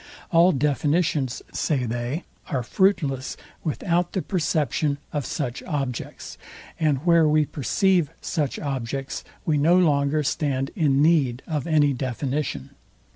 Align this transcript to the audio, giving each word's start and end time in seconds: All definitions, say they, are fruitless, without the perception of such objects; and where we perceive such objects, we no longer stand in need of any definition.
All 0.31 0.51
definitions, 0.51 1.43
say 1.53 1.85
they, 1.85 2.23
are 2.47 2.63
fruitless, 2.63 3.37
without 3.63 4.13
the 4.13 4.23
perception 4.23 4.97
of 5.13 5.27
such 5.27 5.61
objects; 5.61 6.39
and 6.79 7.05
where 7.05 7.27
we 7.27 7.45
perceive 7.45 8.09
such 8.19 8.57
objects, 8.57 9.23
we 9.45 9.59
no 9.59 9.77
longer 9.77 10.23
stand 10.23 10.71
in 10.75 11.03
need 11.03 11.43
of 11.45 11.67
any 11.67 11.93
definition. 11.93 12.71